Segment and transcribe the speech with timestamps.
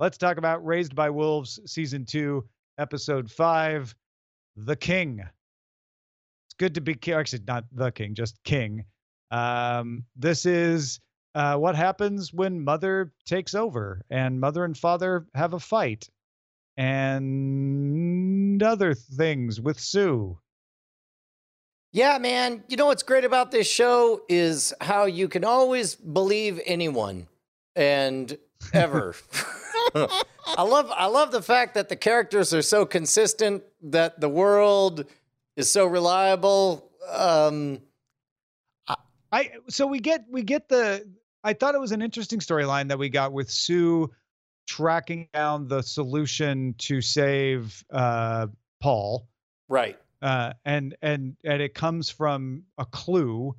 [0.00, 2.48] let's talk about Raised by Wolves season two,
[2.78, 3.94] episode five,
[4.56, 5.20] The King.
[5.20, 7.14] It's good to be king.
[7.14, 8.84] Actually, not the king, just king.
[9.30, 10.98] Um, this is
[11.34, 16.08] uh, what happens when mother takes over and mother and father have a fight
[16.76, 20.38] and other things with Sue.
[21.92, 22.64] Yeah, man.
[22.68, 27.28] You know what's great about this show is how you can always believe anyone
[27.76, 28.36] and
[28.72, 29.14] ever.
[29.94, 35.04] I love I love the fact that the characters are so consistent that the world
[35.56, 36.90] is so reliable.
[37.08, 37.80] Um
[39.32, 41.06] I so we get we get the
[41.44, 44.10] I thought it was an interesting storyline that we got with Sue
[44.66, 48.46] tracking down the solution to save uh
[48.80, 49.28] Paul.
[49.68, 49.98] right.
[50.22, 53.54] uh, and and and it comes from a clue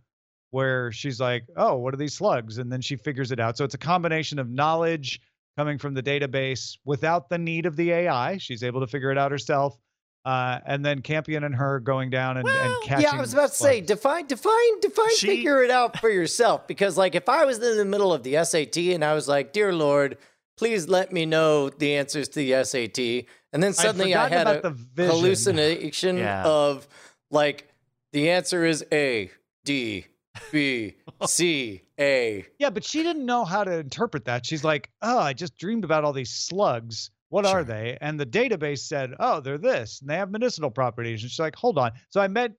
[0.52, 3.58] where she's like, "Oh, what are these slugs?" and then she figures it out.
[3.58, 5.22] So it's a combination of knowledge
[5.58, 8.38] coming from the database without the need of the AI.
[8.38, 9.78] She's able to figure it out herself,
[10.26, 13.04] uh, and then Campion and her going down and, and catching.
[13.04, 13.88] yeah, I was about to say slugs.
[13.88, 17.78] define define define She- figure it out for yourself because like if I was in
[17.78, 20.18] the middle of the SAT and I was like, "Dear Lord,
[20.58, 24.66] please let me know the answers to the SAT." And then suddenly I forgotten had
[24.66, 26.44] a the hallucination Yeah.
[26.46, 26.88] of
[27.30, 27.68] like
[28.14, 29.32] the answer is A,
[29.66, 30.06] D,
[30.52, 32.46] B, C, A.
[32.60, 34.46] Yeah, but she didn't know how to interpret that.
[34.46, 37.12] She's like, "Oh, I just dreamed about all these slugs.
[37.30, 41.22] What are they?" And the database said, "Oh, they're this, and they have medicinal properties."
[41.22, 42.56] And she's like, "Hold on." So I meant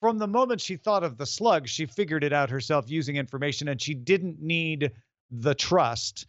[0.00, 3.68] from the moment she thought of the slug, she figured it out herself using information,
[3.68, 4.92] and she didn't need
[5.30, 6.26] the trust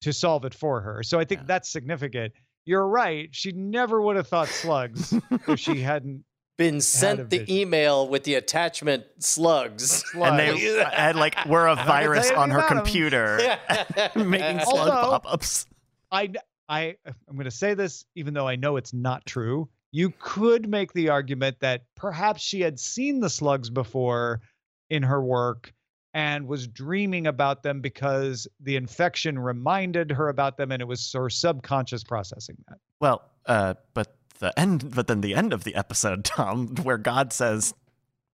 [0.00, 1.02] to solve it for her.
[1.02, 1.46] So I think Yeah.
[1.48, 2.32] that's significant.
[2.64, 3.28] You're right.
[3.32, 5.12] She never would have thought slugs
[5.48, 6.24] if she hadn't.
[6.60, 7.56] Been sent the vision.
[7.56, 10.04] email with the attachment slugs.
[10.14, 10.88] and they slugs.
[10.94, 13.38] had like were a virus on her computer
[14.14, 15.64] making slug Also- pop-ups.
[16.12, 16.32] I
[16.68, 19.70] I I'm going to say this even though I know it's not true.
[19.92, 24.42] You could make the argument that perhaps she had seen the slugs before
[24.90, 25.72] in her work
[26.12, 31.10] and was dreaming about them because the infection reminded her about them and it was
[31.14, 32.76] her subconscious processing that.
[33.00, 37.32] Well, uh, but the end, but then the end of the episode, Tom, where God
[37.32, 37.74] says,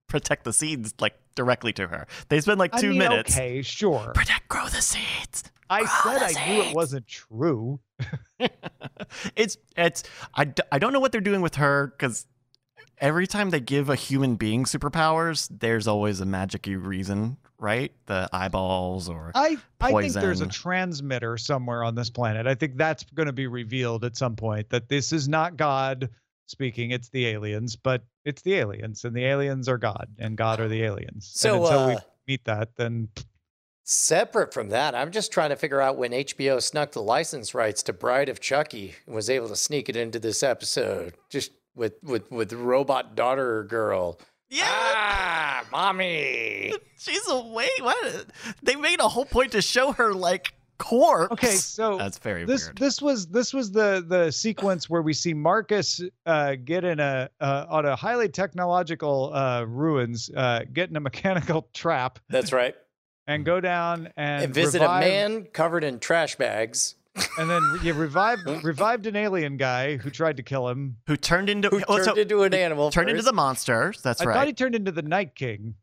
[0.08, 2.06] "Protect the seeds," like directly to her.
[2.28, 3.36] They spend like two I mean, minutes.
[3.36, 4.12] Okay, sure.
[4.14, 5.44] Protect, grow the seeds.
[5.68, 7.80] I Grow said I knew it wasn't true.
[9.36, 12.26] it's it's I, I don't know what they're doing with her because
[12.98, 17.92] every time they give a human being superpowers, there's always a magicy reason, right?
[18.06, 22.46] The eyeballs or I, I think there's a transmitter somewhere on this planet.
[22.46, 26.10] I think that's going to be revealed at some point that this is not God
[26.46, 30.60] speaking, it's the aliens, but it's the aliens, and the aliens are God, and God
[30.60, 31.28] are the aliens.
[31.34, 33.08] So, and until we uh, meet that, then
[33.88, 37.84] Separate from that, I'm just trying to figure out when HBO snuck the license rights
[37.84, 41.94] to Bride of Chucky and was able to sneak it into this episode, just with
[42.02, 44.18] with with robot daughter girl.
[44.48, 44.64] yeah.
[44.68, 46.72] Ah, mommy.
[46.98, 47.68] She's away.
[47.80, 48.26] What?
[48.62, 51.32] They made a whole point to show her like corpse.
[51.32, 52.78] okay, so That's very this weird.
[52.78, 57.28] this was this was the the sequence where we see Marcus uh, get in a
[57.40, 62.74] uh, on a highly technological uh, ruins, uh, get in a mechanical trap That's right.
[63.26, 66.94] and go down and, And visit revive- a man covered in trash bags.
[67.38, 70.96] And then you revived revived an alien guy who tried to kill him.
[71.06, 72.90] Who turned into Who oh, so turned into an animal.
[72.90, 73.92] turned into the monster.
[74.02, 74.34] That's I right.
[74.36, 75.74] I thought he turned into the Night King.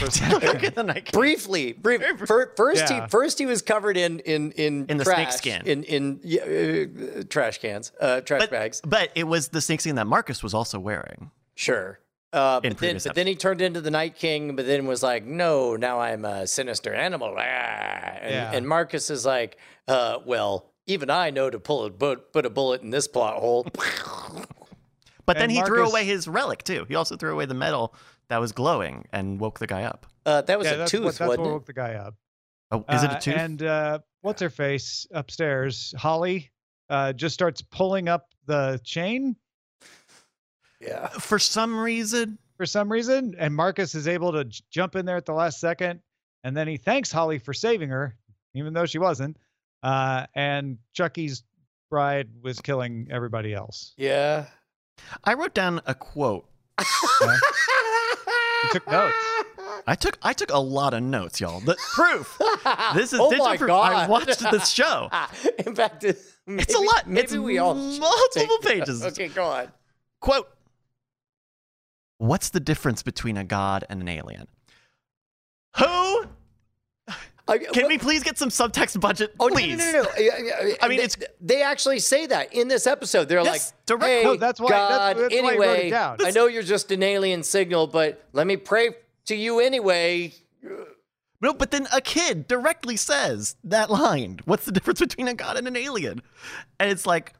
[0.00, 1.04] Look at the night.
[1.04, 1.12] King.
[1.20, 1.72] briefly.
[1.74, 3.02] Brief, first, Yeah.
[3.04, 5.62] he first he was covered in in in In the trash, snakeskin.
[5.66, 8.80] in in uh, trash cans, uh, trash But, bags.
[8.86, 11.30] but it was the snakeskin that Marcus was also wearing.
[11.54, 11.98] Sure.
[12.32, 15.26] Uh, but then, but then he turned into the Night King, but then was like,
[15.26, 17.34] no, now I'm a sinister animal.
[17.36, 17.42] Ah.
[17.42, 18.50] And, Yeah.
[18.54, 22.50] and Marcus is like, uh, well, even I know to pull a put, put a
[22.50, 23.66] bullet in this plot hole.
[25.24, 26.84] But then And he threw away his relic too.
[26.88, 27.94] He also threw away the metal
[28.28, 30.04] that was glowing and woke the guy up.
[30.26, 31.50] Uh, that was yeah, a that's tooth, what, that's what wasn't it?
[31.52, 32.16] woke the guy up.
[32.72, 33.34] Oh, is it Uh, a tooth?
[33.36, 35.94] And uh, what's her face upstairs?
[35.96, 36.50] Holly
[36.90, 39.36] uh, just starts pulling up the chain
[40.80, 41.06] Yeah.
[41.06, 45.16] For some reason, for some reason, and Marcus is able to j- jump in there
[45.16, 46.00] at the last second,
[46.42, 48.16] and then he thanks Holly for saving her,
[48.54, 49.36] even though she wasn't.
[49.82, 51.42] Uh, and Chucky's
[51.90, 53.94] bride was killing everybody else.
[53.96, 54.46] Yeah.
[55.24, 56.46] I wrote down a quote.
[56.80, 57.38] You
[58.72, 59.16] took notes.
[59.86, 61.60] I took I took a lot of notes, y'all.
[61.60, 62.38] The proof.
[62.94, 63.66] This is oh digital my proof.
[63.68, 63.92] God.
[63.92, 65.08] I watched this show.
[65.66, 67.08] In fact, it- It's a maybe- lot.
[67.08, 69.02] Maybe It's we all multiple pages.
[69.04, 69.68] Okay, go on.
[70.20, 70.48] Quote
[72.18, 74.46] What's the difference between a god and an alien?
[75.78, 76.26] Who?
[77.48, 79.76] I, Can what- we please get some subtext budget, Oh please?
[79.76, 80.08] no, no, no!
[80.18, 83.28] Yeah, yeah, I mean, they, it's- they actually say that in this episode.
[83.28, 84.40] They're Yes, like, direct "Hey, quote.
[84.40, 86.16] That's why- that's- God, that's why I wrote it down.
[86.24, 88.90] I know you're just an alien signal, but let me pray
[89.26, 90.32] to you anyway."
[91.40, 94.38] No, but then a kid directly says that line.
[94.44, 96.22] What's the difference between a god and an alien?
[96.78, 97.32] And it's like,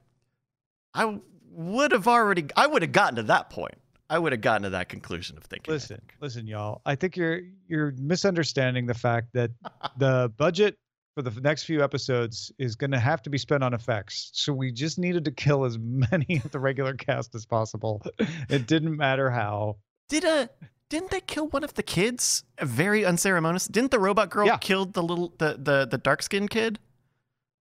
[0.93, 1.21] I
[1.53, 3.77] would have already, I would have gotten to that point.
[4.11, 5.73] I would have gotten to that conclusion of thinking.
[5.73, 6.15] Listen, think.
[6.21, 6.83] listen, y'all.
[6.85, 9.51] I think you're you're misunderstanding the fact that
[9.99, 10.77] the budget
[11.15, 14.31] for the next few episodes is going to have to be spent on effects.
[14.33, 18.03] So we just needed to kill as many of the regular cast as possible.
[18.49, 19.77] It didn't matter how.
[20.09, 20.47] Did uh
[20.91, 22.45] didn't they kill one of the kids?
[22.61, 23.67] Very unceremonious.
[23.67, 24.59] Didn't the robot girl Yeah.
[24.59, 26.79] kill the little the the the dark skinned kid?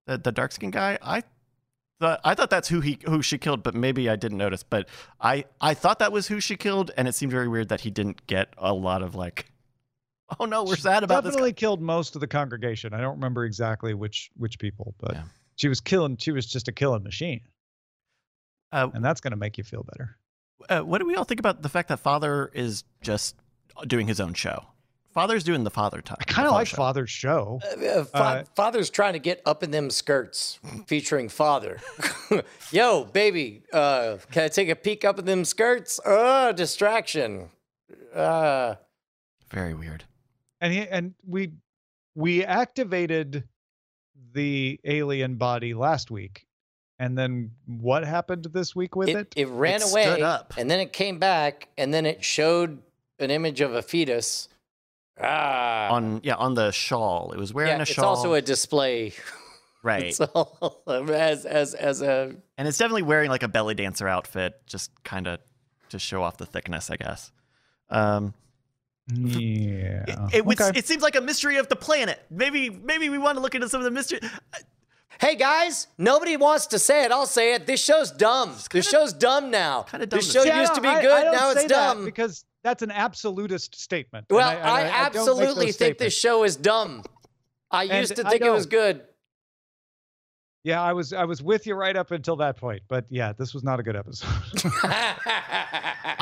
[0.06, 0.98] The the dark skinned guy?
[1.00, 1.22] I
[2.00, 4.62] I thought that's who he who she killed, but maybe I didn't notice.
[4.62, 4.88] But
[5.20, 7.90] I I thought that was who she killed, and it seemed very weird that he
[7.90, 9.46] didn't get a lot of like
[10.40, 11.32] Oh no, we're She sad about this.
[11.32, 12.94] Definitely killed most of the congregation.
[12.94, 15.22] I don't remember exactly which which people, but Yeah.
[15.56, 16.16] she was killing.
[16.16, 17.40] She was just a killing machine,
[18.72, 20.16] Uh, and that's going to make you feel better.
[20.68, 23.34] uh, what do we all think about the fact that Father is just
[23.86, 24.66] doing his own show?
[25.12, 26.18] Father's doing the Father time.
[26.20, 26.76] I kind of like show.
[26.76, 27.60] Father's show.
[27.64, 31.78] Uh, uh, fa- Uh, Father's trying to get up in them skirts, featuring Father.
[32.70, 35.98] Yo, baby, uh, can I take a peek up in them skirts?
[36.06, 37.50] Uh, distraction.
[38.14, 38.76] Uh,
[39.50, 40.04] Very weird.
[40.60, 41.52] and he, and we
[42.14, 43.44] we activated
[44.32, 46.46] the alien body last week
[47.00, 50.52] and then what happened this week with it, it, it ran It away, stood up.
[50.58, 52.80] and then it came back, and then it showed
[53.18, 54.48] an image of a fetus.
[55.22, 57.32] Ah, On yeah, on the shawl.
[57.32, 58.12] It was wearing yeah, a shawl.
[58.12, 59.12] it's also a display.
[59.82, 60.14] right.
[60.14, 60.82] So,
[61.12, 65.26] as as as a And it's definitely wearing like a belly dancer outfit, just kind
[65.26, 65.40] of
[65.90, 67.32] to show off the thickness, I guess.
[67.90, 68.34] Um,
[69.12, 70.78] yeah it, it, was- Okay.
[70.78, 72.20] it seems like a mystery of the planet.
[72.30, 74.20] Maybe maybe we want to look into some of the mystery.
[75.20, 77.10] Hey guys, nobody wants to say it.
[77.12, 77.66] I'll say it.
[77.66, 78.54] This show's dumb.
[78.70, 79.82] this show's dumb now.
[79.82, 80.48] kinda dumb This to show say.
[80.48, 81.22] Yeah, used to be I- I good.
[81.24, 82.04] don't now say it's that dumb.
[82.04, 86.44] because that's an absolutist statement well, and I, don't make absolutely those think this show
[86.44, 87.02] is dumb.
[87.70, 89.02] I And used to think it was good.
[90.64, 93.54] yeah i was i was with you right up until that point but yeah this
[93.54, 94.28] was not a good episode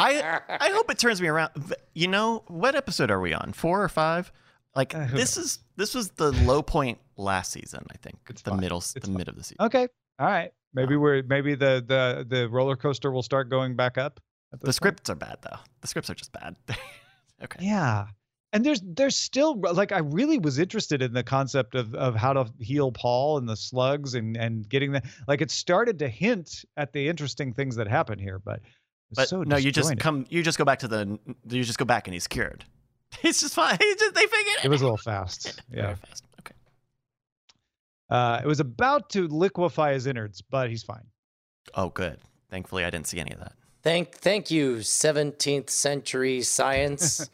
[0.01, 1.51] I I hope it turns me around.
[1.95, 3.53] You know what episode are we on?
[3.53, 4.31] Four or five?
[4.77, 7.85] Like Uh, who this is this was the low point last season.
[7.93, 8.61] I think It's the fine.
[8.61, 9.15] middle It's the fine.
[9.15, 9.57] mid of the season.
[9.67, 9.89] okay
[10.21, 14.21] all right maybe we're maybe the the the roller coaster will start going back up
[14.21, 14.23] at
[14.53, 14.75] The point.
[14.75, 15.59] scripts are bad though.
[15.83, 16.57] The scripts are just bad.
[17.43, 17.59] okay.
[17.65, 18.07] Yeah.
[18.55, 22.33] And there's there's still like I really was interested in the concept of of how
[22.33, 26.65] to heal Paul and the slugs and and getting the like it started to hint
[26.79, 28.61] at the interesting things that happen here, but
[29.15, 30.25] But so no, you just come.
[30.31, 31.19] You just go back to the.
[31.49, 32.65] You just go back and he's cured.
[33.23, 33.77] He's just fine.
[33.81, 34.65] He just they figured it.
[34.67, 35.61] It was a little fast.
[35.71, 35.95] Very Yeah.
[35.95, 36.25] fast.
[36.41, 36.55] Okay.
[38.11, 41.05] Uh, it was about to liquefy his innards, but he's fine.
[41.75, 42.19] Oh, good.
[42.51, 43.53] Thankfully, I didn't see any of that.
[43.83, 47.29] Thank thank you, 17th century science.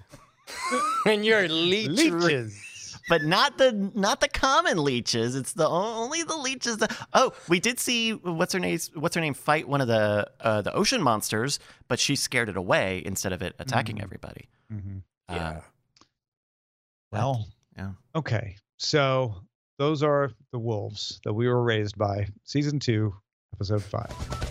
[1.07, 1.89] and your leech.
[1.91, 2.61] Leeches.
[3.09, 5.35] But not the not the common leeches.
[5.37, 6.79] It's the only the leeches.
[6.79, 8.79] That, oh, we did see what's her name?
[8.95, 9.35] What's her name?
[9.35, 11.59] Fight one of the uh, the ocean monsters,
[11.89, 14.03] but she scared it away instead of it attacking Mhm.
[14.05, 14.49] everybody.
[14.73, 15.03] Mhm.
[15.29, 15.49] Yeah.
[15.49, 15.63] Um,
[17.13, 17.93] Well, Yeah.
[18.15, 18.57] Okay.
[18.79, 19.35] So
[19.79, 23.15] those are the wolves that we were raised by, season two,
[23.55, 24.44] episode five.